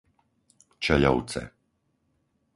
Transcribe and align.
Čeľovce 0.83 1.43